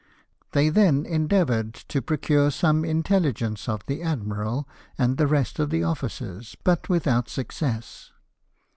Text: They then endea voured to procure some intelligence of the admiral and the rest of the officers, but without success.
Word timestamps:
They 0.53 0.69
then 0.69 1.03
endea 1.05 1.45
voured 1.45 1.75
to 1.89 2.01
procure 2.01 2.49
some 2.49 2.83
intelligence 2.83 3.69
of 3.69 3.85
the 3.85 4.01
admiral 4.01 4.67
and 4.97 5.17
the 5.17 5.27
rest 5.27 5.59
of 5.59 5.69
the 5.69 5.83
officers, 5.83 6.57
but 6.63 6.89
without 6.89 7.29
success. 7.29 8.09